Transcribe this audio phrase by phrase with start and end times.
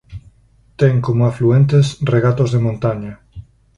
[0.79, 3.13] Ten como afluentes regatos de montaña.